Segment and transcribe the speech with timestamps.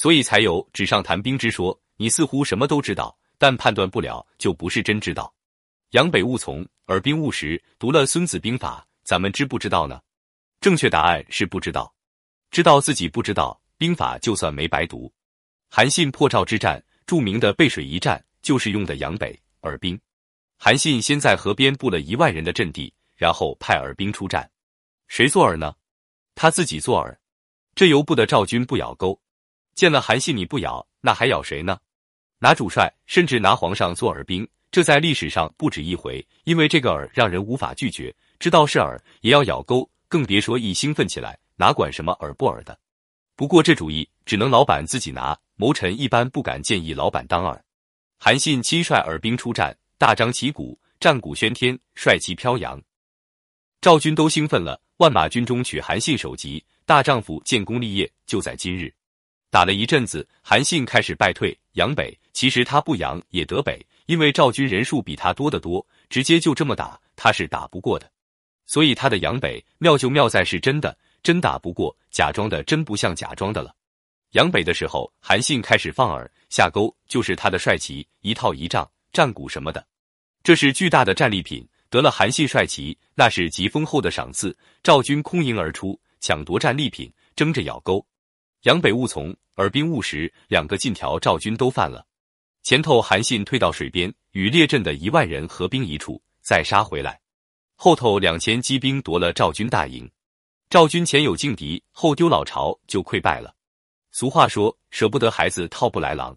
[0.00, 1.78] 所以才有纸上谈兵之说。
[1.98, 5.30] 你似乎什么都知道，但判断不了，就不是真知道。
[5.90, 7.62] 扬北务从，耳兵务实。
[7.78, 10.00] 读了《孙子兵法》，咱们知不知道呢？
[10.58, 11.94] 正确答案是不知道。
[12.50, 15.12] 知道自己不知道，兵法就算没白读。
[15.68, 20.00] 韩信破赵之战，著名的背水一战，就是用的扬北耳兵。
[20.56, 24.50] 韩信先在河边布了一万人的阵地，然后派耳兵出战。
[25.08, 25.74] 谁做饵呢？
[26.34, 27.14] 他自己做饵。
[27.74, 29.20] 这由不得赵军不咬钩。
[29.74, 31.78] 见了韩信你不咬，那还咬谁呢？
[32.38, 36.26] 拿主帅，甚至拿皇上做耳兵，这在历史上不止一回。
[36.44, 42.78] 因为这个饵让人无法拒绝，知道是饵也要咬钩，更别说一兴奋起来，哪管什么饵不饵的。
[43.36, 47.58] 不过这主意只能老板自己拿，谋臣一般不敢建议老板当饵。
[48.18, 52.80] 韩信亲率耳兵出战，大张旗鼓，战鼓喧天，帅气飘扬。
[53.80, 58.92] 赵军都兴奋了，万马军中取韩信首级，大丈夫建功立业就在今日。
[59.50, 62.16] 打了一阵子，韩信开始败退，扬北。
[62.32, 68.10] 其实他不扬也得北，因为赵军人数比他多得多，直接就这么打，他是打不过的。
[68.64, 73.74] 所以他的扬北妙就妙在是真的，真打不过，假装的真不像假装的了。
[74.30, 79.84] 扬北的时候，韩信开始放饵下钩，就是他的帅旗，一套一仗，战鼓什么的，
[80.44, 81.68] 这是巨大的战利品。
[81.90, 84.56] 得了韩信帅旗，那是极丰厚的赏赐。
[84.80, 88.06] 赵军空营而出，抢夺战利品，争着咬钩。
[88.64, 92.06] 杨北务从，耳兵务实，两个禁条赵军都犯了。
[92.62, 97.12] 前头韩信退到水边，与列阵的一万人合兵一处，再杀回来；
[97.74, 100.10] 后头两千骑兵夺了赵军大营。
[100.68, 103.54] 赵军前有劲敌，后丢老巢，就溃败了。
[104.12, 106.36] 俗话说：“舍不得孩子套不来狼。”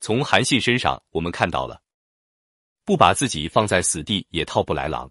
[0.00, 1.80] 从韩信身上，我们看到了，
[2.84, 5.10] 不把自己放在死地也套不来狼。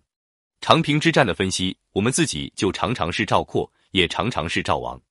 [0.61, 5.01] 长平之战的分析，我们自己就常常是赵括，也常常是赵王。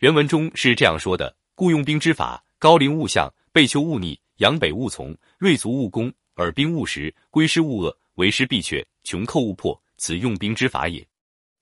[0.00, 9.78] 原文中是这样说的：“故用兵之法，高陵勿向，背丘勿逆，阳北勿从，锐卒勿攻，耳兵勿食，归师勿遏，为师必却，穷寇勿破。
[9.98, 11.06] 此用兵之法也。”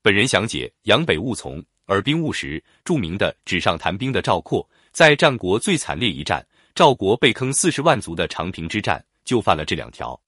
[0.02, 2.62] 本人详解：阳北勿从，耳兵勿食。
[2.84, 6.46] 著名的纸上谈兵的赵括，在战国最惨烈一战——
[6.76, 10.18] 赵国被坑四十万卒的长平之战，就犯了这两条。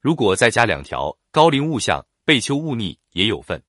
[0.00, 3.62] 如果再加两条：高陵勿向，背丘勿逆，也有份。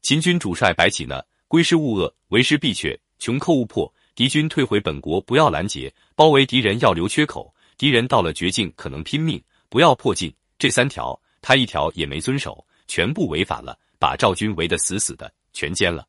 [0.00, 1.20] 秦军主帅白起呢？
[1.48, 2.96] 归师勿遏，为师必却。
[3.22, 10.34] 穷寇勿破，敌军退回本国，不要拦截，包围敌人要留缺口，敌人到了绝境可能拼命，不要破境。
[10.58, 16.04] 这三条他一条也没遵守，全部违反了，把赵军围得死死的，全歼了。